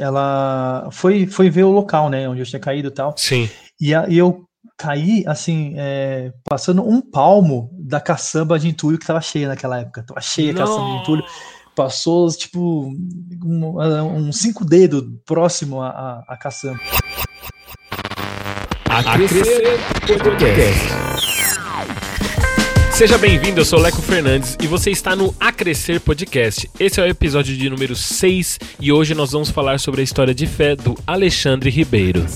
[0.00, 3.14] ela foi, foi ver o local, né, onde eu tinha caído e tal.
[3.16, 3.48] Sim.
[3.80, 4.44] E, a, e eu
[4.76, 10.02] caí, assim, é, passando um palmo da caçamba de entulho que tava cheia naquela época.
[10.06, 11.24] Tava cheia a caçamba de entulho.
[11.76, 12.90] Passou, tipo,
[13.44, 13.78] um,
[14.16, 16.80] um cinco dedos próximo à, à, caçamba.
[18.88, 19.78] A Crescer
[20.22, 21.09] Podcast.
[23.00, 26.70] Seja bem-vindo, eu sou Leco Fernandes e você está no A Crescer Podcast.
[26.78, 30.34] Esse é o episódio de número 6 e hoje nós vamos falar sobre a história
[30.34, 32.26] de fé do Alexandre Ribeiro.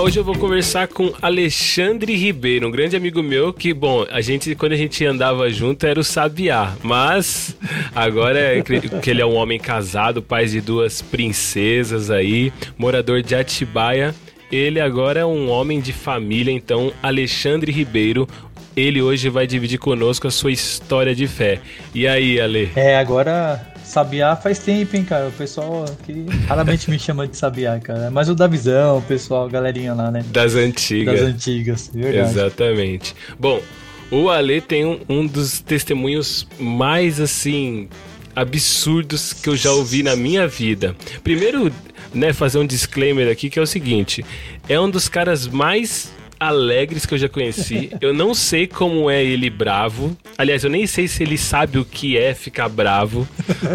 [0.03, 4.53] Hoje eu vou conversar com Alexandre Ribeiro, um grande amigo meu que, bom, a gente,
[4.53, 7.55] quando a gente andava junto era o Sabiá, mas
[7.95, 13.33] agora é que ele é um homem casado, pai de duas princesas aí, morador de
[13.33, 14.13] Atibaia.
[14.51, 18.27] Ele agora é um homem de família, então Alexandre Ribeiro,
[18.75, 21.61] ele hoje vai dividir conosco a sua história de fé.
[21.95, 22.69] E aí, Ale?
[22.75, 25.27] É, agora Sabiá faz tempo, hein, cara.
[25.27, 28.09] O pessoal aqui raramente me chama de Sabiá, cara.
[28.09, 30.23] Mas o da visão, o pessoal, a galerinha lá, né?
[30.31, 31.19] Das antigas.
[31.19, 32.31] Das antigas, verdade.
[32.31, 33.15] Exatamente.
[33.39, 33.61] Bom,
[34.09, 37.87] o Ale tem um, um dos testemunhos mais, assim,
[38.35, 40.95] absurdos que eu já ouvi na minha vida.
[41.23, 41.71] Primeiro,
[42.13, 44.25] né, fazer um disclaimer aqui que é o seguinte:
[44.67, 46.11] é um dos caras mais
[46.47, 47.91] alegres que eu já conheci.
[48.01, 50.15] Eu não sei como é ele bravo.
[50.37, 53.27] Aliás, eu nem sei se ele sabe o que é ficar bravo,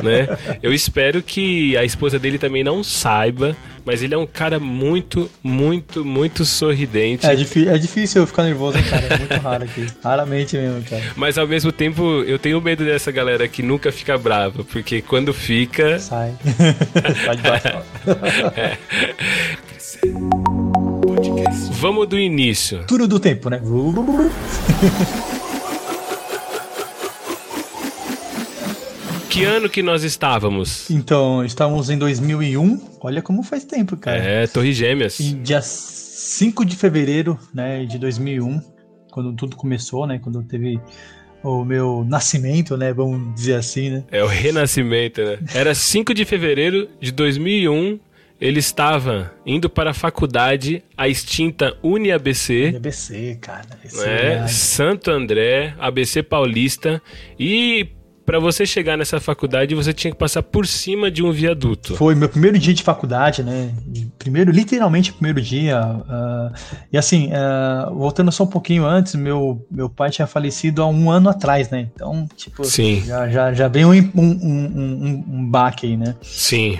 [0.02, 0.58] né?
[0.62, 5.30] Eu espero que a esposa dele também não saiba, mas ele é um cara muito,
[5.42, 7.26] muito, muito sorridente.
[7.26, 9.06] É, é difícil eu ficar nervoso, hein, cara?
[9.06, 9.86] É muito raro aqui.
[10.02, 11.02] Raramente mesmo, cara.
[11.16, 15.32] Mas ao mesmo tempo, eu tenho medo dessa galera que nunca fica brava, porque quando
[15.32, 15.98] fica.
[15.98, 16.34] Sai.
[17.24, 17.68] Sai de baixo.
[18.56, 20.47] é.
[21.72, 22.84] Vamos do início.
[22.86, 23.60] Tudo do tempo, né?
[29.30, 30.90] Que ano que nós estávamos?
[30.90, 32.80] Então, estávamos em 2001.
[33.00, 34.16] Olha como faz tempo, cara.
[34.18, 35.20] É, Torre Gêmeas.
[35.20, 38.60] Em dia 5 de fevereiro, né, de 2001,
[39.12, 40.80] quando tudo começou, né, quando teve
[41.44, 44.04] o meu nascimento, né, vamos dizer assim, né?
[44.10, 45.38] É o renascimento, né?
[45.54, 48.00] Era 5 de fevereiro de 2001
[48.40, 52.68] ele estava indo para a faculdade, a extinta UniABC.
[52.68, 53.66] UniABC, cara.
[54.04, 57.02] É, Santo André, ABC Paulista.
[57.38, 57.88] E
[58.28, 61.96] para você chegar nessa faculdade, você tinha que passar por cima de um viaduto.
[61.96, 63.74] Foi meu primeiro dia de faculdade, né?
[64.18, 65.80] Primeiro, literalmente, primeiro dia.
[65.80, 66.52] Uh,
[66.92, 71.10] e assim, uh, voltando só um pouquinho antes, meu, meu pai tinha falecido há um
[71.10, 71.88] ano atrás, né?
[71.94, 73.02] Então, tipo, Sim.
[73.06, 76.14] Já, já, já vem um, um, um, um baque aí, né?
[76.20, 76.78] Sim.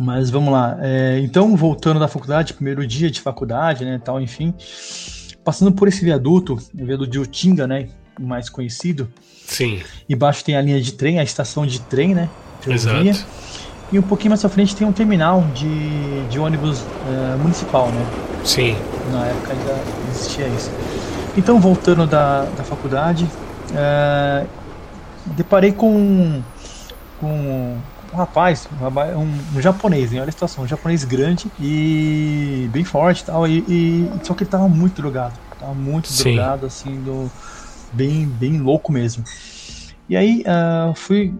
[0.00, 0.78] Mas vamos lá.
[0.80, 4.54] É, então, voltando da faculdade, primeiro dia de faculdade, né, tal, enfim,
[5.44, 7.88] passando por esse viaduto, o viaduto de Utinga, né,
[8.18, 9.12] mais conhecido.
[9.46, 9.82] Sim.
[10.08, 12.30] Embaixo tem a linha de trem, a estação de trem, né,
[12.66, 13.26] Exato.
[13.92, 18.06] E um pouquinho mais à frente tem um terminal de, de ônibus uh, municipal, né?
[18.44, 18.76] Sim.
[19.10, 20.70] Na época ainda existia isso.
[21.36, 23.28] Então, voltando da, da faculdade,
[23.70, 24.46] uh,
[25.26, 26.40] deparei com,
[27.20, 27.76] com
[28.12, 28.68] um rapaz,
[29.16, 30.20] um, um japonês, hein?
[30.20, 34.50] olha a situação, um japonês grande e bem forte tal, e, e só que ele
[34.50, 36.34] tava muito drogado, tava muito Sim.
[36.34, 37.30] drogado, assim, do,
[37.92, 39.24] bem, bem louco mesmo.
[40.08, 41.32] E aí uh, fui,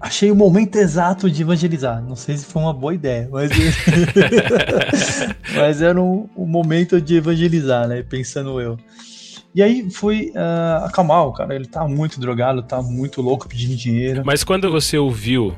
[0.00, 2.02] achei o momento exato de evangelizar.
[2.02, 3.50] Não sei se foi uma boa ideia, mas,
[5.54, 8.02] mas era o um, um momento de evangelizar, né?
[8.02, 8.76] Pensando eu.
[9.54, 11.54] E aí fui uh, acalmar o cara.
[11.54, 14.22] Ele tá muito drogado, tá muito louco pedindo dinheiro.
[14.24, 15.54] Mas quando você ouviu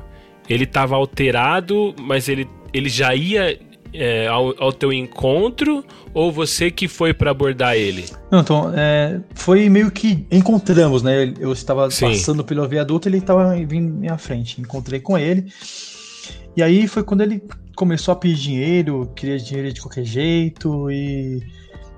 [0.49, 3.59] ele estava alterado, mas ele, ele já ia
[3.93, 5.83] é, ao, ao teu encontro
[6.13, 8.05] ou você que foi para abordar ele?
[8.31, 11.33] Não, então, é, foi meio que encontramos, né?
[11.39, 12.07] Eu estava Sim.
[12.07, 14.61] passando pelo viaduto, ele estava vindo à minha frente.
[14.61, 15.51] Encontrei com ele.
[16.55, 17.43] E aí foi quando ele
[17.75, 21.43] começou a pedir dinheiro, queria dinheiro de qualquer jeito e,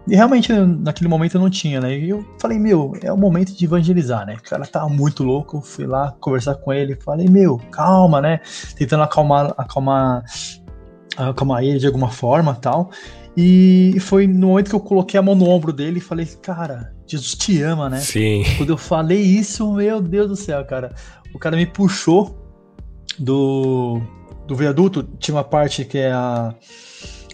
[0.07, 1.97] e realmente naquele momento eu não tinha, né?
[1.97, 4.35] E eu falei, meu, é o momento de evangelizar, né?
[4.39, 8.39] O cara tá muito louco, fui lá conversar com ele, falei, meu, calma, né?
[8.75, 10.23] Tentando acalmar, acalmar,
[11.17, 12.89] acalmar ele de alguma forma, tal.
[13.35, 16.91] E foi no momento que eu coloquei a mão no ombro dele e falei, cara,
[17.05, 17.99] Jesus te ama, né?
[17.99, 18.43] Sim.
[18.57, 20.95] Quando eu falei isso, meu Deus do céu, cara.
[21.33, 22.35] O cara me puxou
[23.19, 24.01] do,
[24.47, 25.03] do viaduto.
[25.19, 26.55] Tinha uma parte que é a.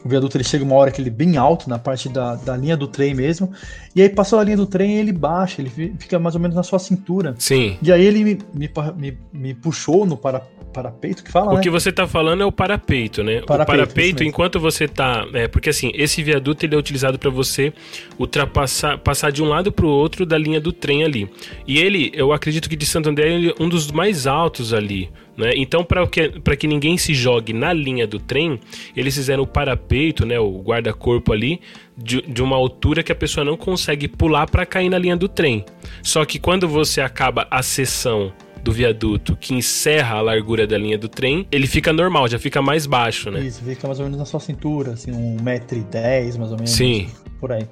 [0.03, 2.57] O viaduto ele chega uma hora que ele é bem alto, na parte da, da
[2.57, 3.51] linha do trem mesmo.
[3.95, 5.69] E aí passou a linha do trem e ele baixa, ele
[6.00, 7.35] fica mais ou menos na sua cintura.
[7.38, 7.77] Sim.
[7.81, 10.41] E aí ele me, me, me, me puxou no para,
[10.73, 11.61] parapeito, que fala, O né?
[11.61, 13.41] que você tá falando é o parapeito, né?
[13.41, 15.25] Parapeito, o parapeito, enquanto você tá.
[15.33, 17.71] É, porque assim, esse viaduto ele é utilizado para você
[18.17, 21.29] ultrapassar passar de um lado pro outro da linha do trem ali.
[21.67, 25.09] E ele, eu acredito que de Santo André ele é um dos mais altos ali.
[25.35, 25.53] Né?
[25.56, 28.59] Então, para que, pra que ninguém se jogue na linha do trem,
[28.95, 31.59] eles fizeram o parapeito, né, o guarda-corpo ali,
[31.97, 35.27] de, de uma altura que a pessoa não consegue pular para cair na linha do
[35.27, 35.65] trem.
[36.01, 38.31] Só que quando você acaba a seção
[38.63, 42.62] do viaduto que encerra a largura da linha do trem, ele fica normal, já fica
[42.62, 43.41] mais baixo, né?
[43.41, 46.57] Isso, fica mais ou menos na sua cintura, assim, um metro e dez, mais ou
[46.57, 46.71] menos.
[46.71, 47.09] Sim.
[47.39, 47.68] Por aí.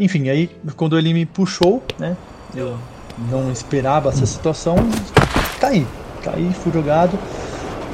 [0.00, 2.16] Enfim, aí quando ele me puxou, né?
[2.54, 2.78] Eu
[3.30, 4.76] não esperava essa situação,
[5.60, 5.86] caí.
[6.26, 7.16] Caí, fui jogado.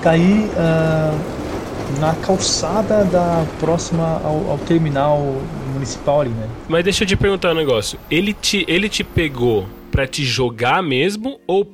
[0.01, 1.15] Caí ah,
[2.01, 5.21] na calçada da próxima ao, ao terminal
[5.73, 6.49] municipal ali, né?
[6.67, 7.99] Mas deixa eu te perguntar um negócio.
[8.11, 11.71] Ele te, ele te pegou pra te jogar mesmo ou,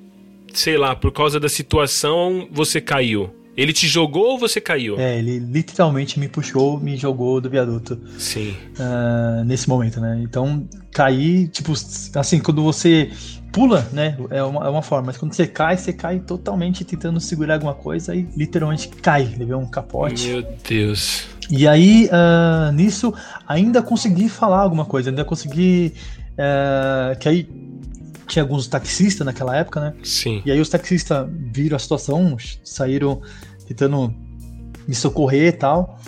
[0.52, 3.30] sei lá, por causa da situação você caiu?
[3.56, 4.98] Ele te jogou ou você caiu?
[4.98, 7.98] É, ele literalmente me puxou, me jogou do viaduto.
[8.18, 8.54] Sim.
[8.78, 10.20] ah, nesse momento, né?
[10.22, 11.72] Então, cair, tipo,
[12.14, 13.10] assim, quando você
[13.52, 14.16] pula, né?
[14.30, 17.74] É uma, é uma forma, mas quando você cai, você cai totalmente tentando segurar alguma
[17.74, 20.28] coisa e literalmente cai, levei um capote.
[20.28, 21.26] Meu Deus.
[21.50, 23.12] E aí, ah, nisso,
[23.46, 25.94] ainda consegui falar alguma coisa, ainda consegui.
[26.38, 27.48] ah, que aí
[28.28, 29.94] tinha alguns taxistas naquela época, né?
[30.04, 30.42] Sim.
[30.44, 33.22] E aí os taxistas viram a situação, saíram
[33.66, 34.14] tentando
[34.86, 35.98] me socorrer e tal.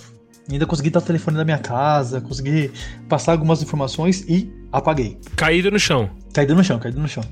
[0.49, 2.71] E ainda consegui dar o telefone da minha casa, consegui
[3.09, 5.19] passar algumas informações e apaguei.
[5.37, 6.11] Caído no chão.
[6.33, 7.25] Caído no chão, caído no chão.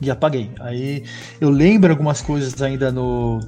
[0.00, 0.50] E apaguei.
[0.60, 1.04] Aí
[1.40, 3.40] eu lembro algumas coisas ainda no,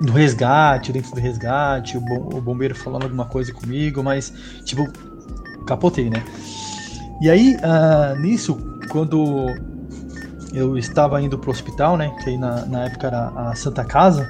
[0.00, 4.32] no resgate, dentro do resgate, o, bom- o bombeiro falando alguma coisa comigo, mas,
[4.64, 4.86] tipo,
[5.66, 6.22] capotei, né?
[7.20, 8.56] E aí, ah, nisso,
[8.90, 9.46] quando
[10.52, 12.14] eu estava indo pro hospital, né?
[12.22, 14.28] Que aí na, na época era a Santa Casa,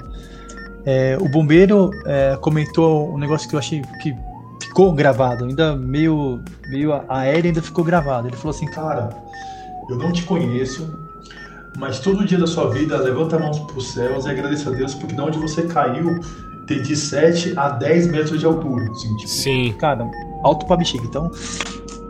[0.85, 4.15] é, o bombeiro é, comentou um negócio que eu achei que
[4.61, 8.29] ficou gravado, ainda meio, meio aéreo, ainda ficou gravado.
[8.29, 9.11] Ele falou assim, cara,
[9.89, 10.89] eu não te conheço,
[11.79, 14.73] mas todo dia da sua vida levanta a mão para os céus e agradeça a
[14.73, 16.21] Deus, porque de onde você caiu
[16.67, 18.91] tem de 7 a 10 metros de altura.
[18.91, 19.75] Assim, tipo, Sim.
[19.79, 20.09] cara,
[20.45, 21.05] alto pra bexiga.
[21.05, 21.31] Então,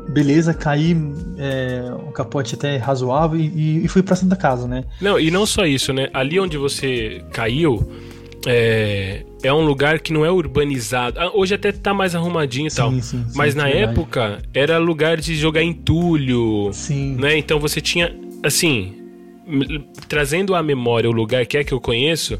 [0.08, 0.94] beleza, caí
[1.38, 4.84] é, um capote até razoável e, e- fui pra Santa Casa, né?
[5.00, 6.08] Não, e não só isso, né?
[6.12, 7.82] Ali onde você caiu
[8.46, 11.18] é, é um lugar que não é urbanizado.
[11.18, 12.90] Ah, hoje até tá mais arrumadinho e tal.
[12.90, 13.92] Sim, sim, sim, Mas na verdade.
[13.92, 17.16] época era lugar de jogar entulho, Sim.
[17.16, 17.36] né?
[17.36, 18.94] Então você tinha, assim,
[20.08, 22.38] trazendo à memória o lugar que é que eu conheço,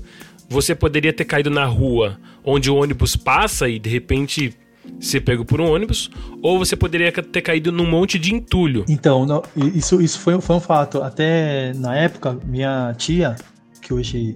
[0.49, 4.55] você poderia ter caído na rua onde o ônibus passa e de repente
[5.01, 6.11] ser pego por um ônibus,
[6.43, 8.85] ou você poderia ter caído num monte de entulho.
[8.89, 9.43] Então, não,
[9.75, 11.03] isso, isso foi, foi um fato.
[11.03, 13.37] Até na época, minha tia,
[13.83, 14.35] que hoje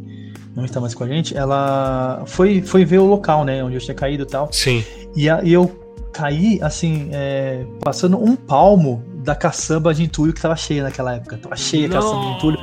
[0.54, 3.62] não está mais com a gente, ela foi, foi ver o local, né?
[3.64, 4.48] Onde eu tinha caído e tal.
[4.52, 4.84] Sim.
[5.14, 5.68] E, a- e eu
[6.12, 11.38] caí, assim, é, passando um palmo da caçamba de entulho que tava cheia naquela época.
[11.38, 12.58] Tava cheia a caçamba de entulho.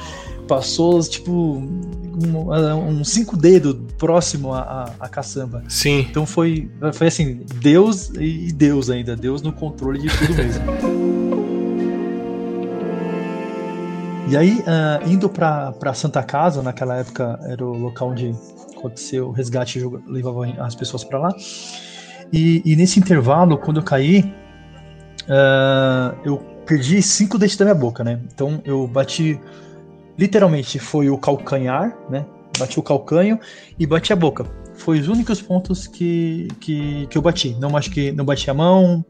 [0.48, 4.60] Passou, tipo, um, uns cinco dedos próximo à,
[5.00, 5.64] à, à caçamba.
[5.70, 6.00] Sim.
[6.10, 10.64] Então foi, foi assim, Deus e Deus ainda, Deus no controle de tudo mesmo.
[14.28, 18.34] E aí, ah, indo pra Santa Casa, naquela época era o local onde
[18.76, 21.30] aconteceu o resgate, levava as pessoas pra lá.
[22.32, 24.34] E, e nesse intervalo, quando eu caí,
[25.30, 28.20] ah, eu perdi cinco dentes da minha boca, né?
[28.34, 29.40] Então eu bati,
[30.18, 32.26] literalmente foi o calcanhar, né?
[32.58, 33.40] Bati o calcanho
[33.78, 34.46] e bati a boca.
[34.76, 37.56] Foi os únicos pontos que, que, que eu bati.
[37.60, 39.06] Não machuquei, não bati a mão,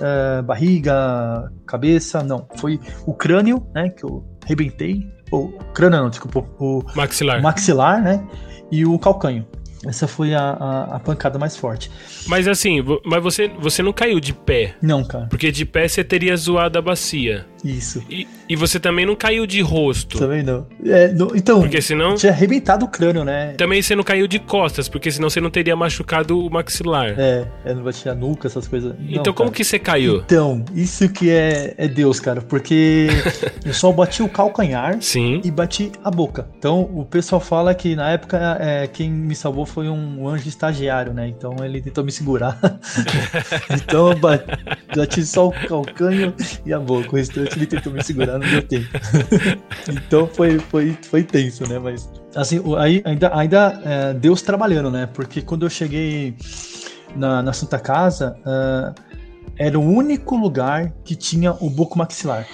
[0.00, 2.46] eh, barriga, cabeça, não.
[2.56, 3.90] Foi o crânio, né?
[3.90, 5.06] Que eu rebentei.
[5.30, 6.44] Ou crânio não, desculpa.
[6.58, 7.42] O Maxilar.
[7.42, 8.26] maxilar, né?
[8.72, 9.46] E o calcanho.
[9.86, 11.90] Essa foi a, a, a, pancada mais forte.
[12.26, 14.74] Mas assim, mas você, você não caiu de pé.
[14.82, 15.26] Não, cara.
[15.26, 17.46] Porque de pé você teria zoado a bacia.
[17.64, 18.02] Isso.
[18.08, 20.18] E, e você também não caiu de rosto.
[20.18, 20.66] Também não.
[20.84, 22.14] É, no, então, porque senão.
[22.14, 23.54] Tinha arrebentado o crânio, né?
[23.56, 27.14] Também você não caiu de costas, porque senão você não teria machucado o maxilar.
[27.18, 28.94] É, é não batia a nuca, essas coisas.
[28.98, 30.18] Não, então, como que você caiu?
[30.18, 32.40] Então, isso que é, é Deus, cara.
[32.40, 33.08] Porque
[33.64, 35.40] eu só bati o calcanhar Sim.
[35.44, 36.48] e bati a boca.
[36.58, 41.12] Então, o pessoal fala que na época é, quem me salvou foi um anjo estagiário,
[41.12, 41.28] né?
[41.28, 42.58] Então ele tentou me segurar.
[43.70, 44.44] então eu bati,
[44.94, 46.34] bati só o calcanho
[46.64, 47.10] e a boca.
[47.12, 48.88] O restante ele tentou me segurar, não deu tempo.
[49.88, 51.78] então foi, foi, foi tenso, né?
[51.78, 55.08] Mas assim, aí ainda, ainda é, Deus trabalhando, né?
[55.12, 56.36] Porque quando eu cheguei
[57.16, 58.94] na, na Santa Casa, uh,
[59.56, 62.46] era o único lugar que tinha o buco maxilar.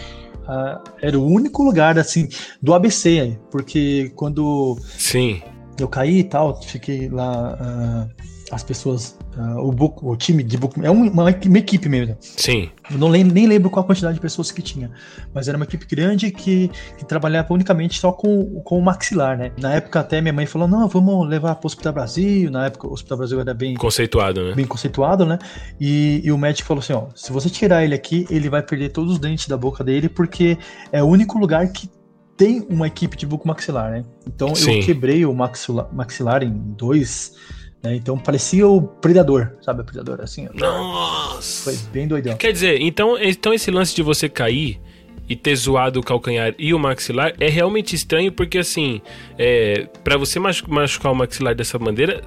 [0.44, 2.28] Uh, era o único lugar, assim,
[2.60, 5.42] do ABC, porque quando Sim.
[5.78, 10.56] eu caí e tal, fiquei lá, uh, as pessoas Uh, o, book, o, time de
[10.56, 12.16] book, é uma, uma, equipe mesmo.
[12.20, 12.70] Sim.
[12.88, 14.92] Eu não lembro, nem lembro qual a quantidade de pessoas que tinha,
[15.34, 19.50] mas era uma equipe grande que, que trabalhava unicamente só com, com o maxilar, né?
[19.58, 22.48] Na época até minha mãe falou: não, vamos levar para o Hospital Brasil.
[22.48, 24.54] Na época o Hospital Brasil era bem conceituado, né?
[24.54, 25.36] Bem conceituado, né?
[25.80, 28.90] E, e o médico falou assim: ó, se você tirar ele aqui, ele vai perder
[28.90, 30.56] todos os dentes da boca dele, porque
[30.92, 31.90] é o único lugar que
[32.36, 34.04] tem uma equipe de buco maxilar, né?
[34.28, 34.78] Então Sim.
[34.78, 37.32] eu quebrei o maxilar, maxilar em dois
[37.84, 37.94] né?
[37.94, 39.82] Então parecia o Predador, sabe?
[39.82, 40.48] O Predador, assim.
[40.54, 41.64] Nossa!
[41.64, 42.34] Foi bem doidão.
[42.36, 44.80] Quer dizer, então, então esse lance de você cair
[45.28, 49.02] e ter zoado o calcanhar e o maxilar é realmente estranho porque, assim,
[49.38, 52.22] é, para você machucar o maxilar dessa maneira,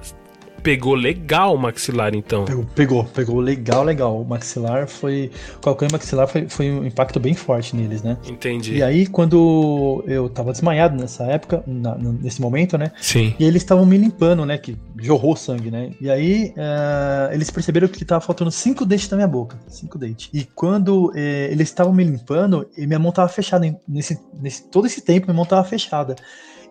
[0.68, 2.44] pegou legal o maxilar, então.
[2.44, 4.20] Pegou, pegou, pegou legal, legal.
[4.20, 5.30] O maxilar foi.
[5.56, 8.18] O calcanhar maxilar foi, foi um impacto bem forte neles, né?
[8.28, 8.74] Entendi.
[8.74, 12.92] E aí, quando eu tava desmaiado nessa época, na, nesse momento, né?
[13.00, 13.34] Sim.
[13.38, 14.58] E eles estavam me limpando, né?
[14.58, 15.92] Que jorrou sangue, né?
[16.02, 19.58] E aí, uh, eles perceberam que tava faltando cinco dentes na minha boca.
[19.68, 20.28] Cinco dentes.
[20.34, 23.74] E quando uh, eles estavam me limpando, minha mão tava fechada.
[23.88, 26.14] Nesse, nesse, todo esse tempo, minha mão tava fechada.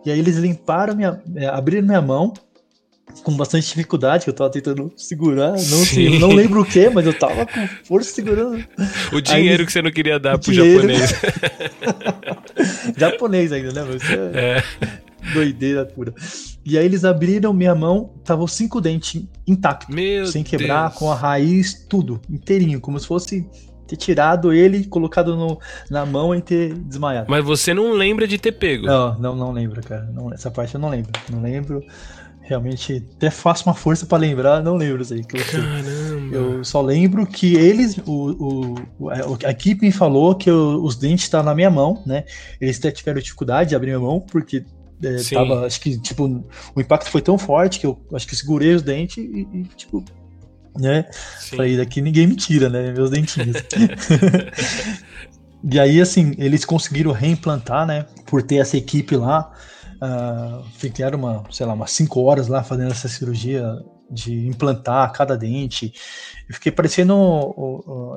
[0.05, 1.21] E aí eles limparam minha.
[1.35, 2.33] Eh, abriram minha mão
[3.24, 5.51] com bastante dificuldade, que eu tava tentando segurar.
[5.51, 8.63] Não, sei, não lembro o que, mas eu tava com força segurando.
[9.12, 10.89] O dinheiro Aí, que você não queria dar pro dinheiro...
[10.89, 11.13] japonês.
[12.97, 13.83] japonês ainda, né?
[13.83, 15.33] Você é, é.
[15.33, 16.13] Doideira pura.
[16.65, 19.93] E aí eles abriram minha mão, tava os cinco dentes intactos.
[19.93, 21.00] Meu sem quebrar, Deus.
[21.00, 23.47] com a raiz, tudo, inteirinho, como se fosse
[23.88, 25.59] ter tirado ele, colocado no,
[25.89, 27.27] na mão e ter desmaiado.
[27.29, 28.86] Mas você não lembra de ter pego?
[28.86, 30.03] Não, não, não lembro, cara.
[30.13, 31.12] Não, essa parte eu não lembro.
[31.31, 31.81] Não lembro.
[32.47, 35.21] Realmente, até faço uma força para lembrar, não lembro isso aí.
[35.21, 36.33] Que eu, Caramba!
[36.33, 39.09] Eu só lembro que eles, o, o,
[39.45, 42.23] a equipe me falou que eu, os dentes estavam na minha mão, né?
[42.61, 44.63] Eles até tiveram dificuldade de abrir minha mão, porque
[45.03, 46.23] é, tava, acho que, tipo,
[46.73, 50.01] o impacto foi tão forte que eu acho que segurei os dentes e, e tipo,
[50.79, 51.05] né?
[51.39, 51.57] Sim.
[51.57, 52.93] Falei, daqui ninguém me tira, né?
[52.93, 53.57] Meus dentinhos.
[55.69, 58.05] e aí, assim, eles conseguiram reimplantar, né?
[58.25, 59.51] Por ter essa equipe lá.
[60.01, 63.63] Uh, ficaram uma, sei lá, umas 5 horas lá fazendo essa cirurgia
[64.09, 65.93] de implantar cada dente.
[66.47, 67.13] Eu fiquei parecendo.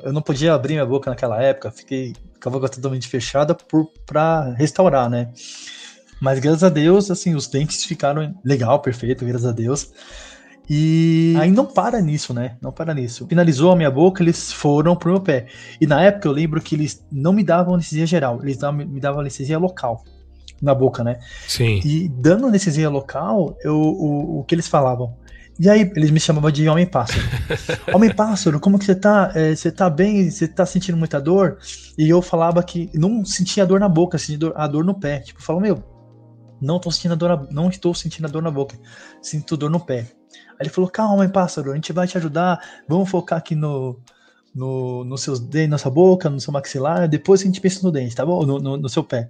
[0.03, 3.55] Eu não podia abrir minha boca naquela época, fiquei com a boca totalmente fechada
[4.05, 5.31] para restaurar, né?
[6.21, 9.91] Mas graças a Deus, assim, os dentes ficaram legal, perfeito, graças a Deus.
[10.69, 12.57] E aí não para nisso, né?
[12.61, 13.27] Não para nisso.
[13.27, 15.47] Finalizou a minha boca, eles foram pro meu pé.
[15.81, 19.19] E na época eu lembro que eles não me davam anestesia geral, eles me davam
[19.19, 20.03] anestesia local
[20.61, 21.19] na boca, né?
[21.47, 21.79] Sim.
[21.83, 25.17] E dando anestesia local, eu, o, o que eles falavam?
[25.59, 27.21] E aí, eles me chamavam de homem pássaro.
[27.93, 29.31] homem pássaro, como que você tá?
[29.35, 30.29] É, você tá bem?
[30.29, 31.59] Você tá sentindo muita dor?
[31.97, 35.19] E eu falava que não sentia dor na boca, sentia a dor no pé.
[35.19, 35.83] Tipo, falava, meu,
[36.61, 38.77] não tô sentindo a dor na, não estou sentindo a dor na boca,
[39.21, 40.07] sinto dor no pé.
[40.51, 43.99] Aí ele falou, calma, homem pássaro, a gente vai te ajudar, vamos focar aqui no,
[44.53, 47.91] no, no seus dentes, na sua boca, no seu maxilar, depois a gente pensa no
[47.91, 48.45] dente, tá bom?
[48.45, 49.27] No, no, no seu pé.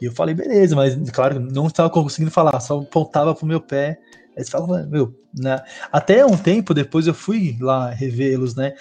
[0.00, 3.98] E eu falei, beleza, mas claro, não estava conseguindo falar, só apontava pro meu pé.
[4.36, 5.62] Eles falavam, meu, né?
[5.92, 8.74] Até um tempo depois eu fui lá revê-los, né?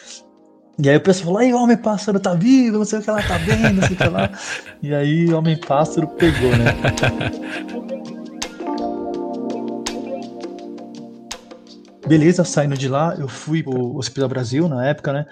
[0.80, 3.22] E aí o pessoal falou, aí, homem pássaro tá vivo, não sei o que lá,
[3.22, 4.32] tá bem, não sei o que lá.
[4.82, 6.74] E aí o homem pássaro pegou, né?
[12.08, 15.26] Beleza, saindo de lá, eu fui pro Hospital Brasil na época, né?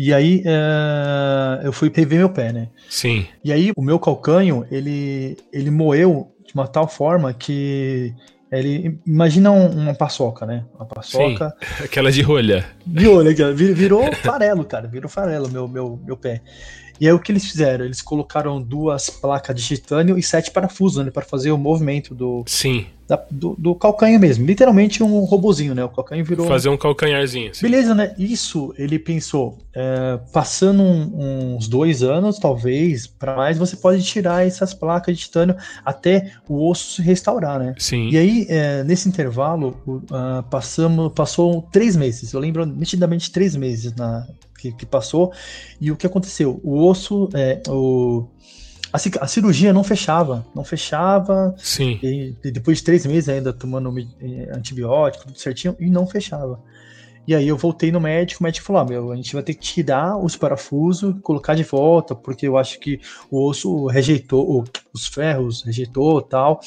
[0.00, 2.68] E aí é, eu fui rever meu pé, né?
[2.88, 3.26] Sim.
[3.42, 8.14] E aí o meu calcanho, ele, ele moeu de uma tal forma que
[8.52, 10.64] ele imagina um, uma paçoca, né?
[10.72, 11.52] Uma paçoca.
[11.60, 12.64] Sim, aquela de rolha.
[12.86, 14.86] De rolha, virou farelo, cara.
[14.86, 16.42] Virou farelo meu, meu, meu pé.
[17.00, 17.84] E aí o que eles fizeram?
[17.84, 21.10] Eles colocaram duas placas de titânio e sete parafusos, né?
[21.10, 22.44] Para fazer o movimento do.
[22.46, 22.86] Sim.
[23.06, 24.44] Da, do, do, calcanho mesmo.
[24.44, 25.82] Literalmente um robozinho, né?
[25.82, 26.46] O calcanho virou.
[26.46, 27.54] Fazer um calcanharzinho.
[27.54, 27.62] Sim.
[27.62, 28.14] Beleza, né?
[28.18, 29.56] Isso ele pensou.
[29.74, 35.22] É, passando um, uns dois anos, talvez, para mais, você pode tirar essas placas de
[35.22, 37.74] titânio até o osso se restaurar, né?
[37.78, 38.10] Sim.
[38.10, 42.34] E aí, é, nesse intervalo, uh, passamos, passou três meses.
[42.34, 44.26] Eu lembro nitidamente três meses na,
[44.58, 45.32] que, que passou.
[45.80, 46.60] E o que aconteceu?
[46.62, 48.26] O osso, é, o,
[48.92, 51.54] a, a, cirurgia não fechava, não fechava.
[51.56, 51.98] Sim.
[52.02, 56.60] E, e depois de três meses ainda tomando é, antibiótico, tudo certinho, e não fechava.
[57.26, 59.54] E aí eu voltei no médico, o médico falou: ah, meu, a gente vai ter
[59.54, 63.00] que tirar os parafusos, colocar de volta, porque eu acho que
[63.30, 66.60] o osso rejeitou, os ferros rejeitou tal.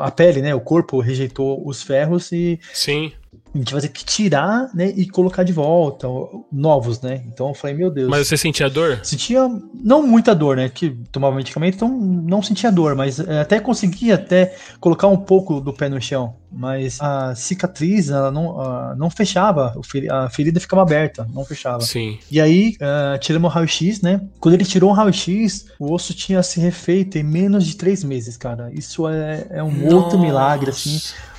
[0.00, 0.54] A pele, né?
[0.54, 2.60] O corpo rejeitou os ferros e.
[2.72, 3.12] Sim
[3.54, 6.06] a gente vai ter que tirar, né, e colocar de volta,
[6.52, 7.22] novos, né?
[7.26, 8.08] Então eu falei, meu Deus.
[8.08, 9.00] Mas você sentia dor?
[9.02, 10.68] Sentia não muita dor, né?
[10.68, 15.60] Que tomava medicamento, então não sentia dor, mas é, até conseguia até colocar um pouco
[15.60, 16.34] do pé no chão.
[16.50, 18.56] Mas a cicatriz, ela não,
[18.96, 19.74] não fechava,
[20.10, 21.82] a ferida ficava aberta, não fechava.
[21.82, 22.18] Sim.
[22.30, 24.22] E aí, uh, tiramos o raio-x, né?
[24.40, 28.38] Quando ele tirou o raio-x, o osso tinha se refeito em menos de três meses,
[28.38, 28.70] cara.
[28.72, 29.94] Isso é, é um Nossa.
[29.94, 30.98] outro milagre, assim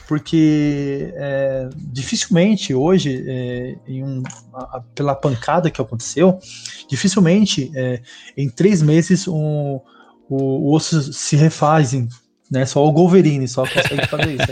[0.09, 4.23] porque é, dificilmente hoje, é, um,
[4.55, 6.39] a, pela pancada que aconteceu,
[6.89, 8.01] dificilmente é,
[8.35, 9.79] em três meses um,
[10.27, 10.35] o,
[10.71, 12.09] o osso se refazem
[12.49, 12.65] né?
[12.65, 14.47] Só o Wolverine só consegue fazer isso.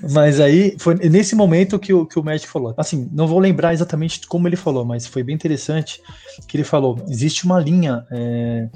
[0.10, 2.72] mas aí foi nesse momento que o, que o médico falou.
[2.78, 6.00] Assim, não vou lembrar exatamente como ele falou, mas foi bem interessante
[6.48, 8.70] que ele falou: existe uma linha, é,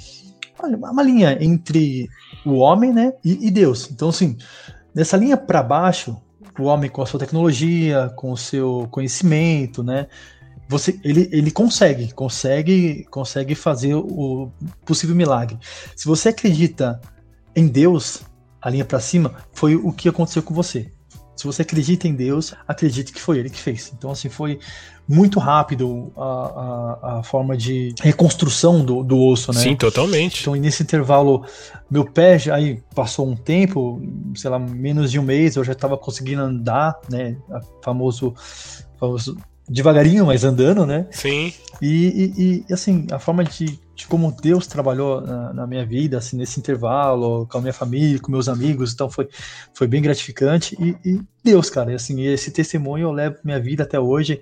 [0.67, 2.09] uma linha entre
[2.45, 3.91] o homem, né, e, e Deus.
[3.91, 4.37] Então, assim,
[4.95, 6.17] nessa linha para baixo,
[6.59, 10.07] o homem com a sua tecnologia, com o seu conhecimento, né,
[10.69, 14.53] você, ele, ele consegue, consegue, consegue fazer o
[14.85, 15.59] possível milagre.
[15.97, 17.01] Se você acredita
[17.57, 18.23] em Deus,
[18.61, 20.93] a linha para cima, foi o que aconteceu com você.
[21.35, 23.93] Se você acredita em Deus, acredite que foi ele que fez.
[23.97, 24.59] Então, assim, foi
[25.09, 29.61] muito rápido a, a, a forma de reconstrução do, do osso, né?
[29.61, 30.43] Sim, totalmente.
[30.43, 31.45] Então, nesse intervalo,
[31.91, 34.03] meu pé já aí passou um tempo,
[34.37, 37.37] sei lá, menos de um mês, eu já estava conseguindo andar, né?
[37.51, 38.35] A famoso,
[39.01, 41.07] famoso devagarinho, mas andando, né?
[41.11, 41.53] Sim.
[41.81, 46.19] E, e, e assim, a forma de, de como Deus trabalhou na, na, minha vida,
[46.19, 49.29] assim, nesse intervalo, com a minha família, com meus amigos, então foi,
[49.75, 50.77] foi bem gratificante.
[50.81, 54.41] E, e Deus, cara, assim, esse testemunho eu levo minha vida até hoje.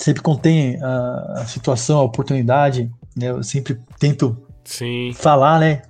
[0.00, 3.28] Sempre contém a, a situação, a oportunidade, né?
[3.28, 4.34] Eu sempre tento
[4.64, 5.12] Sim.
[5.12, 5.82] falar, né?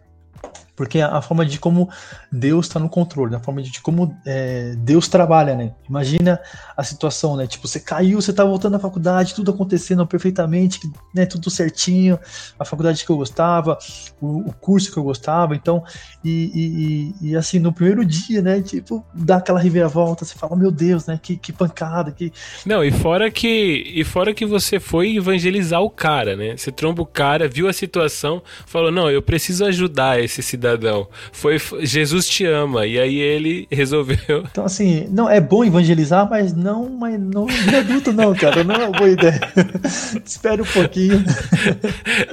[0.80, 1.90] Porque a, a forma de como
[2.32, 5.74] Deus está no controle, a forma de, como é, Deus trabalha, né?
[5.86, 6.40] Imagina
[6.74, 7.46] a situação, né?
[7.46, 10.80] Tipo, você caiu, você tá voltando à faculdade, tudo acontecendo perfeitamente,
[11.14, 11.26] né?
[11.26, 12.18] Tudo certinho,
[12.58, 13.76] a faculdade que eu gostava,
[14.22, 15.84] o, o curso que eu gostava, então,
[16.24, 18.62] e, e, e, assim, no primeiro dia, né?
[18.62, 21.20] Tipo, dá aquela reviravolta, você fala, meu Deus, né?
[21.22, 22.32] Que, que pancada, que.
[22.64, 23.84] Não, e fora que.
[23.94, 26.56] E fora que você foi evangelizar o cara, né?
[26.56, 31.08] Você tromba o cara, viu a situação, falou, não, eu preciso ajudar esse cidadão cidadão.
[31.32, 32.86] Foi Jesus te ama.
[32.86, 34.44] E aí ele resolveu.
[34.50, 38.62] Então, assim, não é bom evangelizar, mas não, mas não de adulto, não, cara.
[38.64, 39.40] Não é uma boa ideia.
[40.24, 41.24] Espere um pouquinho.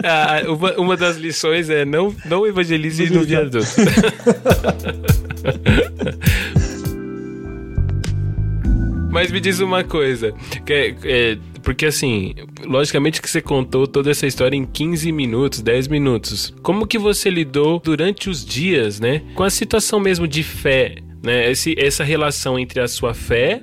[0.04, 3.68] Ah, uma, uma das lições é não, não evangelize no dia adulto.
[9.12, 10.34] Mas me diz uma coisa,
[10.66, 15.60] que é, é, porque assim, logicamente que você contou toda essa história em 15 minutos,
[15.60, 16.54] 10 minutos.
[16.64, 19.22] Como que você lidou durante os dias, né?
[19.36, 21.52] Com a situação mesmo de fé, né?
[21.52, 23.62] Esse, essa relação entre a sua fé,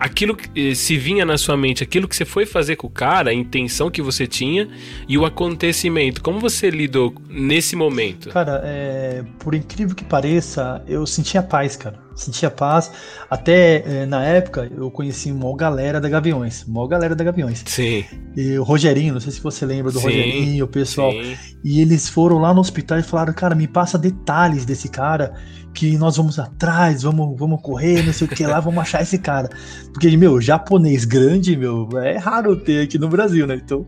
[0.00, 2.90] aquilo que eh, se vinha na sua mente, aquilo que você foi fazer com o
[2.90, 4.68] cara, a intenção que você tinha
[5.08, 6.24] e o acontecimento.
[6.24, 8.30] Como você lidou nesse momento?
[8.30, 12.90] Cara, é, por incrível que pareça, eu sentia paz, cara sentia paz.
[13.28, 17.62] Até eh, na época eu conheci uma galera da Gaviões, uma galera da Gaviões.
[17.66, 18.04] Sim.
[18.36, 21.12] E o Rogerinho, não sei se você lembra do sim, Rogerinho, o pessoal.
[21.12, 21.36] Sim.
[21.64, 25.34] E eles foram lá no hospital e falaram: "Cara, me passa detalhes desse cara
[25.72, 29.18] que nós vamos atrás, vamos, vamos correr, não sei o que lá, vamos achar esse
[29.18, 29.50] cara".
[29.92, 33.56] Porque meu, japonês grande, meu, é raro ter aqui no Brasil, né?
[33.56, 33.86] Então,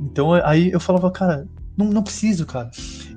[0.00, 1.46] então aí eu falava, cara,
[1.76, 2.70] não, não preciso, cara.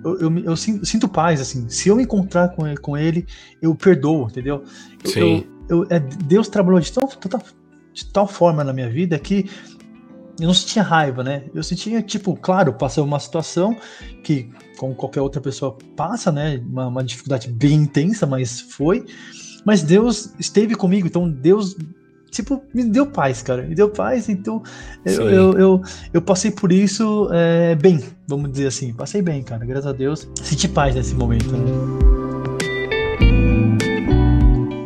[0.04, 1.68] Eu, eu, eu, sinto, paz, assim.
[1.70, 3.26] Se eu me encontrar com ele, com ele
[3.62, 4.64] eu perdoo, entendeu?
[5.06, 5.46] Sim.
[5.70, 7.08] Eu, é, Deus trabalhou de, tão,
[7.94, 9.50] de tal forma na minha vida que
[10.40, 11.44] eu não sentia raiva, né?
[11.54, 13.78] Eu sentia, tipo, claro, passei uma situação
[14.24, 16.62] que, como qualquer outra pessoa passa, né?
[16.66, 19.06] Uma, uma dificuldade bem intensa, mas foi.
[19.64, 21.78] Mas Deus esteve comigo, então Deus
[22.34, 23.62] tipo, me deu paz, cara.
[23.62, 24.62] Me deu paz, então
[25.06, 25.82] eu, eu, eu,
[26.14, 28.94] eu, passei por isso é, bem, vamos dizer assim.
[28.94, 29.66] Passei bem, cara.
[29.66, 30.28] Graças a Deus.
[30.42, 32.03] Senti paz nesse momento, né?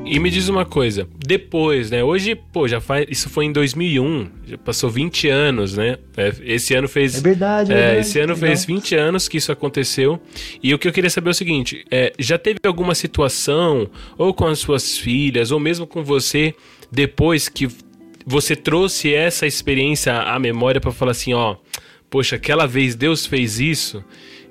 [0.10, 2.04] E me diz uma coisa, depois, né?
[2.04, 3.06] Hoje, pô, já faz.
[3.10, 5.98] Isso foi em 2001, já passou 20 anos, né?
[6.16, 7.18] É, esse ano fez.
[7.18, 8.00] É verdade, é, é verdade.
[8.00, 8.50] Esse ano Legal.
[8.50, 10.20] fez 20 anos que isso aconteceu.
[10.64, 14.34] E o que eu queria saber é o seguinte: é, já teve alguma situação, ou
[14.34, 16.56] com as suas filhas, ou mesmo com você,
[16.92, 17.68] depois que
[18.26, 21.56] você trouxe essa experiência à memória para falar assim, ó,
[22.10, 24.04] poxa, aquela vez Deus fez isso,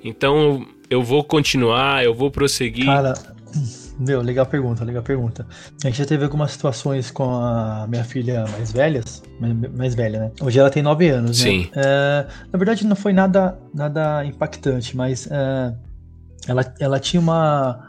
[0.03, 2.85] então eu vou continuar, eu vou prosseguir.
[2.85, 3.13] Cara,
[3.99, 5.47] meu, legal pergunta, legal pergunta.
[5.83, 9.23] A gente já teve algumas situações com a minha filha mais velhas,
[9.75, 10.31] mais velha, né?
[10.41, 11.45] Hoje ela tem 9 anos, né?
[11.45, 11.69] Sim.
[11.75, 15.73] É, na verdade não foi nada, nada impactante, mas é,
[16.47, 17.79] ela, ela tinha uma,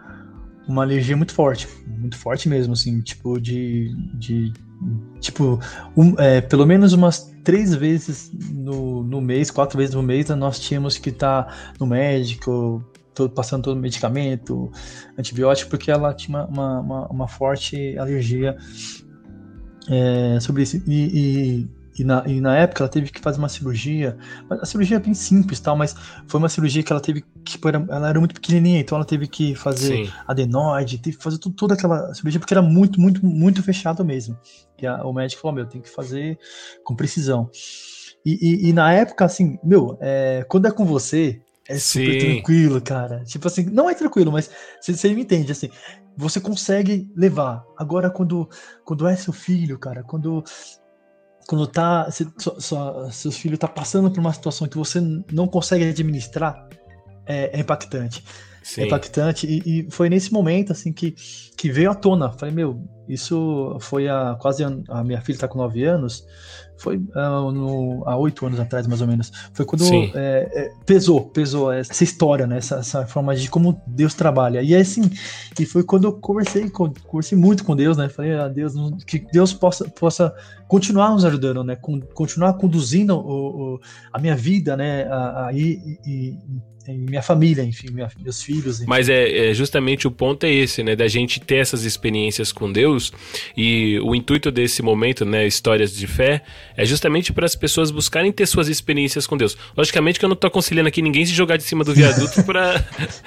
[0.67, 4.53] uma alergia muito forte, muito forte mesmo, assim, tipo de, de
[5.21, 5.61] tipo,
[5.97, 10.59] um, é, pelo menos umas três vezes no, no mês, quatro vezes no mês, nós
[10.59, 12.85] tínhamos que estar tá no médico,
[13.19, 14.71] todo, passando todo medicamento,
[15.19, 18.57] antibiótico, porque ela tinha uma, uma, uma forte alergia
[19.91, 20.77] é, sobre isso.
[20.87, 24.17] E, e, e, na, e na época ela teve que fazer uma cirurgia,
[24.49, 25.97] a cirurgia é bem simples, tal, mas
[26.29, 27.59] foi uma cirurgia que ela teve que.
[27.91, 30.13] Ela era muito pequenininha, então ela teve que fazer Sim.
[30.29, 34.39] adenoide, teve que fazer tudo, toda aquela cirurgia, porque era muito, muito, muito fechado mesmo.
[34.81, 36.39] E a, o médico falou: Meu, tem que fazer
[36.85, 37.51] com precisão.
[38.25, 42.35] E, e, e, na época, assim, meu, é, quando é com você, é super Sim.
[42.35, 43.23] tranquilo, cara.
[43.25, 44.51] Tipo assim, não é tranquilo, mas
[44.81, 45.69] você, me entende, assim,
[46.17, 47.63] você consegue levar.
[47.77, 48.49] Agora, quando,
[48.85, 50.43] quando é seu filho, cara, quando
[51.47, 52.27] quando tá, se,
[53.11, 55.01] seu filho tá passando por uma situação que você
[55.33, 56.69] não consegue administrar,
[57.25, 58.23] é, é impactante.
[58.63, 58.83] Sim.
[58.83, 59.47] É impactante.
[59.47, 61.15] E, e, foi nesse momento, assim, que,
[61.57, 62.33] que veio à tona.
[62.33, 64.65] Falei, meu, isso foi há quase.
[64.89, 66.27] A minha filha está com 9 anos
[66.79, 69.33] foi uh, no, há oito anos atrás, mais ou menos.
[69.53, 72.59] Foi quando é, é, pesou, pesou essa história, né?
[72.59, 74.63] Essa, essa, forma de como Deus trabalha.
[74.63, 75.11] E assim,
[75.59, 78.09] e foi quando eu conversei, conversei muito com Deus, né?
[78.09, 80.33] Falei, ah, Deus, que Deus possa, possa
[80.69, 81.77] continuar nos ajudando, né?
[82.15, 83.81] continuar conduzindo o, o,
[84.13, 85.09] a minha vida, né?
[85.47, 86.39] Aí e,
[86.89, 88.79] em minha família, enfim, minha, meus filhos.
[88.79, 88.89] Enfim.
[88.89, 90.97] Mas é, é, justamente o ponto é esse, né?
[90.97, 92.98] Da gente ter essas experiências com Deus
[93.57, 95.47] e o intuito desse momento, né?
[95.47, 96.43] Histórias de fé,
[96.77, 99.57] é justamente para as pessoas buscarem ter suas experiências com Deus.
[99.77, 102.85] Logicamente que eu não tô aconselhando aqui ninguém se jogar de cima do viaduto para.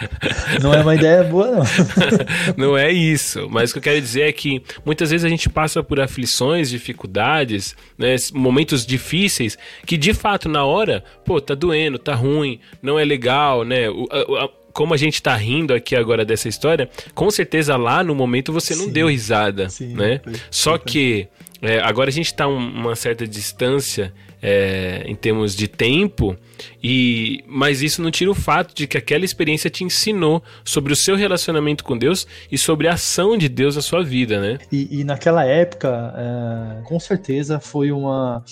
[0.61, 1.63] não é uma ideia boa, não.
[2.57, 3.47] não é isso.
[3.49, 6.69] Mas o que eu quero dizer é que muitas vezes a gente passa por aflições,
[6.69, 8.15] dificuldades, né?
[8.33, 13.21] Momentos difíceis que de fato na hora, pô, tá doendo, tá ruim, não é legal
[13.21, 13.89] legal, né?
[13.89, 18.03] O, a, a, como a gente tá rindo aqui agora dessa história, com certeza lá
[18.03, 20.21] no momento você não sim, deu risada, sim, né?
[20.23, 20.79] Foi, Só foi.
[20.79, 21.27] que
[21.61, 26.35] é, agora a gente tá um, uma certa distância é, em termos de tempo,
[26.83, 30.95] e mas isso não tira o fato de que aquela experiência te ensinou sobre o
[30.95, 34.57] seu relacionamento com Deus e sobre a ação de Deus na sua vida, né?
[34.71, 38.43] E, e naquela época, é, com certeza foi uma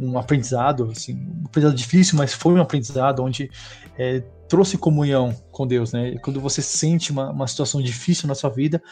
[0.00, 3.50] um aprendizado, assim, um aprendizado difícil, mas foi um aprendizado onde
[3.98, 6.16] é, trouxe comunhão com Deus, né?
[6.22, 8.82] Quando você sente uma, uma situação difícil na sua vida,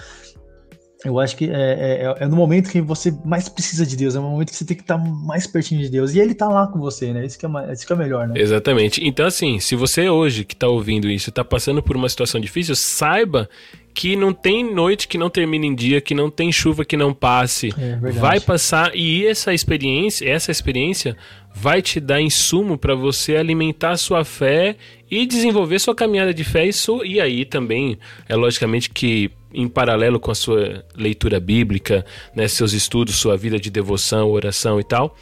[1.05, 4.17] eu acho que é, é, é, é, no momento que você mais precisa de Deus,
[4.17, 6.15] é no momento que você tem que estar mais pertinho de Deus.
[6.15, 7.25] E Ele está lá com você, né?
[7.25, 8.35] Isso que é, isso que é melhor, né?
[8.37, 9.07] Exatamente.
[9.07, 12.75] Então, assim, se você hoje que está ouvindo isso está passando por uma situação difícil,
[12.75, 13.49] saiba
[13.97, 17.15] que não tem noite que não termine em dia, que não tem chuva que não
[17.15, 17.71] passe.
[17.79, 21.17] É vai passar e essa experiência, essa experiência
[21.55, 24.77] vai te dar insumo para você alimentar a sua fé
[25.11, 26.67] e desenvolver sua caminhada de fé.
[26.67, 32.05] Isso, e aí também é logicamente que em paralelo com a sua leitura bíblica,
[32.35, 35.17] né, seus estudos, sua vida de devoção, oração e tal,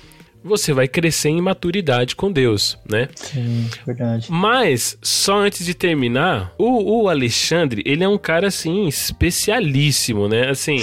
[0.44, 3.08] você vai crescer em maturidade com Deus, né?
[3.14, 4.26] Sim, verdade.
[4.30, 10.50] Mas, só antes de terminar, o, o Alexandre, ele é um cara, assim, especialíssimo, né?
[10.50, 10.76] Assim,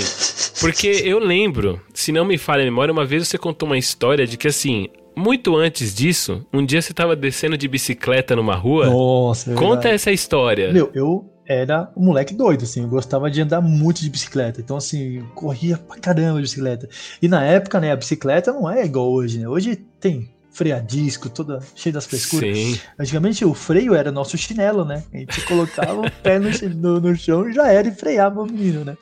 [0.59, 4.25] porque eu lembro, se não me falha a memória, uma vez você contou uma história
[4.25, 8.87] de que, assim, muito antes disso, um dia você estava descendo de bicicleta numa rua.
[8.87, 10.71] Nossa, é Conta essa história.
[10.71, 14.61] Meu, eu era um moleque doido, assim, eu gostava de andar muito de bicicleta.
[14.61, 16.89] Então, assim, corria pra caramba de bicicleta.
[17.21, 19.47] E na época, né, a bicicleta não é igual hoje, né?
[19.47, 22.57] Hoje tem freio a disco, toda cheia das frescuras.
[22.57, 22.79] Sim.
[22.99, 25.03] Antigamente o freio era nosso chinelo, né?
[25.13, 28.45] A gente colocava o pé no, no, no, chão e já era e freava o
[28.45, 28.97] menino, né?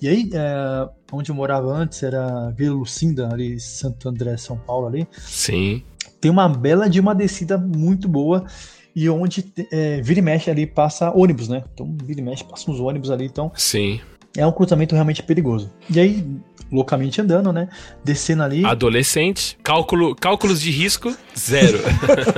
[0.00, 4.86] E aí, é, onde eu morava antes era Vila Lucinda, ali Santo André, São Paulo
[4.86, 5.08] ali.
[5.18, 5.82] Sim.
[6.20, 8.46] Tem uma bela de uma descida muito boa
[8.94, 11.64] e onde é, vira e mexe ali passa ônibus, né?
[11.72, 13.52] Então vira e mexe passa uns ônibus ali, então.
[13.54, 14.00] Sim.
[14.36, 15.70] É um cruzamento realmente perigoso.
[15.90, 16.24] E aí,
[16.70, 17.68] loucamente andando, né?
[18.04, 18.64] Descendo ali.
[18.64, 21.78] Adolescente, cálculo, cálculos de risco, zero.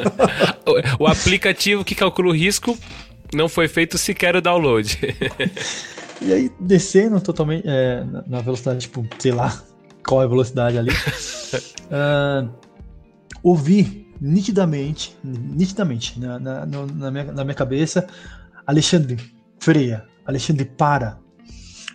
[0.99, 2.79] o, o aplicativo que calcula o risco
[3.35, 4.99] não foi feito sequer o download.
[6.23, 9.63] e aí, descendo totalmente é, na velocidade, tipo, sei lá
[10.07, 10.91] qual é a velocidade ali.
[10.91, 12.51] uh,
[13.43, 18.07] ouvi nitidamente, nitidamente, na, na, na, minha, na minha cabeça,
[18.67, 19.17] Alexandre,
[19.59, 21.19] freia, Alexandre, para.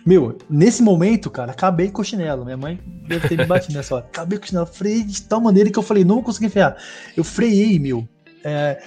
[0.04, 2.44] Meu, nesse momento, cara, acabei com o chinelo.
[2.44, 4.04] Minha mãe deve ter me batido nessa hora.
[4.06, 4.66] Acabei com o chinelo.
[4.66, 6.76] Freiei de tal maneira que eu falei, não vou conseguir frear.
[7.16, 8.08] Eu freiei, meu.
[8.44, 8.80] É,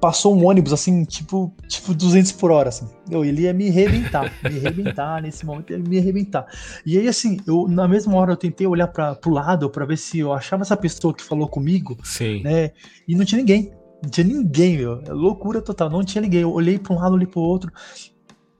[0.00, 2.88] passou um ônibus assim, tipo, tipo 200 por hora, assim.
[3.10, 6.46] Eu, ele ia me arrebentar, me arrebentar nesse momento, ele ia me arrebentar.
[6.84, 9.96] E aí, assim, eu na mesma hora eu tentei olhar para pro lado para ver
[9.96, 12.42] se eu achava essa pessoa que falou comigo, Sim.
[12.42, 12.70] né?
[13.06, 13.72] E não tinha ninguém.
[14.02, 15.02] Não tinha ninguém, meu.
[15.06, 15.90] É loucura total.
[15.90, 16.42] Não tinha ninguém.
[16.42, 17.72] Eu olhei para um lado, olhei pro outro.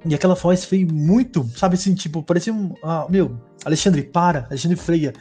[0.05, 2.75] E aquela voz foi muito, sabe assim, tipo, parecia um.
[2.83, 5.12] Ah, meu, Alexandre, para, Alexandre Freia.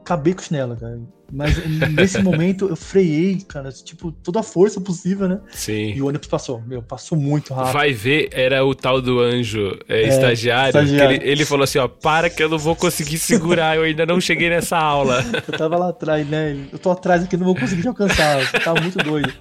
[0.00, 1.00] Acabei com o chinelo, cara.
[1.34, 1.56] Mas
[1.90, 5.40] nesse momento eu freiei, cara, tipo, toda a força possível, né?
[5.52, 5.92] Sim.
[5.92, 7.72] E o ônibus passou, meu, passou muito rápido.
[7.72, 10.68] Vai ver, era o tal do anjo é, é, estagiário.
[10.68, 11.16] estagiário.
[11.16, 14.20] Ele, ele, falou assim: ó, para que eu não vou conseguir segurar, eu ainda não
[14.20, 15.24] cheguei nessa aula.
[15.46, 16.56] Eu tava lá atrás, né?
[16.72, 18.40] Eu tô atrás aqui, não vou conseguir te alcançar.
[18.40, 19.32] Você tava muito doido.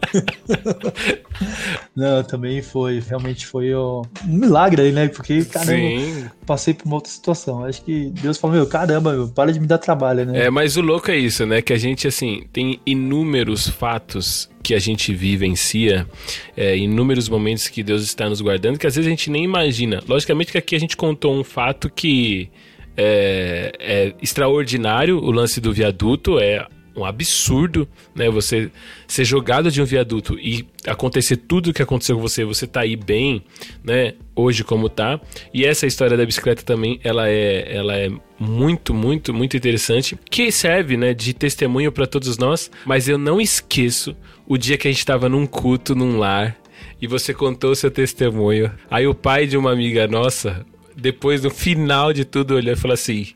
[1.95, 5.08] não, também foi, realmente foi ó, um milagre aí, né?
[5.08, 6.25] Porque, caramba, Sim.
[6.45, 7.65] passei por uma outra situação.
[7.65, 10.45] Acho que Deus falou: meu, caramba, meu, para de me dar trabalho, né?
[10.45, 11.62] É, mas o louco é isso, né?
[11.62, 16.07] Que a gente, assim, tem inúmeros fatos que a gente vivencia,
[16.55, 20.01] é, inúmeros momentos que Deus está nos guardando, que às vezes a gente nem imagina.
[20.07, 22.49] Logicamente que aqui a gente contou um fato que
[22.95, 26.65] é, é extraordinário, o lance do viaduto, é
[26.95, 28.29] um absurdo, né?
[28.29, 28.71] Você
[29.07, 32.81] ser jogado de um viaduto e acontecer tudo o que aconteceu com você, você tá
[32.81, 33.43] aí bem,
[33.83, 34.13] né?
[34.35, 35.19] Hoje como tá.
[35.53, 38.09] E essa história da bicicleta também, ela é, ela é
[38.43, 42.69] muito, muito, muito interessante, que serve, né, de testemunho para todos nós.
[42.86, 46.56] Mas eu não esqueço o dia que a gente tava num culto, num lar,
[47.01, 48.71] e você contou o seu testemunho.
[48.91, 52.93] Aí o pai de uma amiga nossa, depois no final de tudo, olhou e falou
[52.93, 53.27] assim: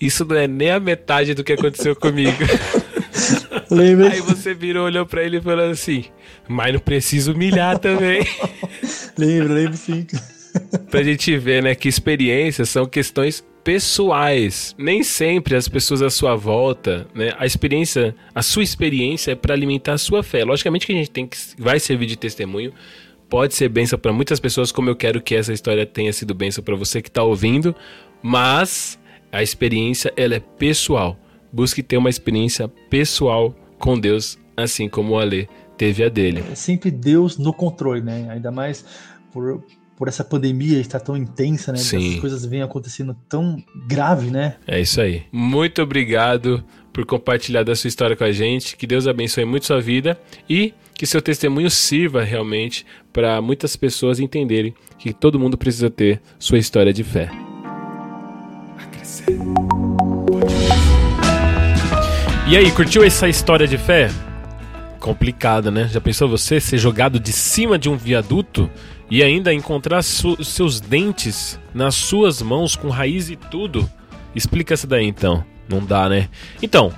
[0.00, 2.38] Isso não é nem a metade do que aconteceu comigo.
[3.70, 4.10] Lembra?
[4.12, 6.04] Aí você virou, olhou pra ele e falou assim:
[6.48, 8.26] Mas não precisa humilhar também.
[9.16, 10.06] lembro, lembro sim.
[10.90, 14.74] pra gente ver, né, que experiências são questões pessoais.
[14.78, 19.54] Nem sempre as pessoas à sua volta, né, a experiência, a sua experiência é para
[19.54, 20.44] alimentar a sua fé.
[20.44, 22.72] Logicamente que a gente tem que vai servir de testemunho,
[23.28, 26.64] pode ser benção para muitas pessoas, como eu quero que essa história tenha sido benção
[26.64, 27.74] para você que está ouvindo,
[28.22, 28.98] mas
[29.32, 31.16] a experiência ela é pessoal.
[31.52, 36.44] Busque ter uma experiência pessoal com Deus, assim como o Ale teve a dele.
[36.50, 38.28] É sempre Deus no controle, né?
[38.30, 38.84] Ainda mais
[39.32, 39.64] por,
[40.00, 41.76] por essa pandemia estar tão intensa, né?
[41.76, 42.14] Sim.
[42.14, 44.54] As coisas vêm acontecendo tão grave, né?
[44.66, 45.24] É isso aí.
[45.30, 48.78] Muito obrigado por compartilhar da sua história com a gente.
[48.78, 54.18] Que Deus abençoe muito sua vida e que seu testemunho sirva realmente para muitas pessoas
[54.18, 57.28] entenderem que todo mundo precisa ter sua história de fé.
[62.48, 64.08] E aí, curtiu essa história de fé?
[64.98, 65.88] Complicada, né?
[65.92, 68.70] Já pensou você ser jogado de cima de um viaduto
[69.10, 73.90] e ainda encontrar seus dentes nas suas mãos com raiz e tudo?
[74.34, 75.44] Explica essa daí então.
[75.68, 76.28] Não dá, né?
[76.62, 76.92] Então,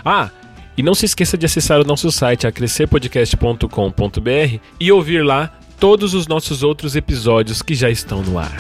[0.04, 0.31] Ah,
[0.79, 6.29] e não se esqueça de acessar o nosso site acrescerpodcast.com.br e ouvir lá todos os
[6.29, 8.57] nossos outros episódios que já estão no ar.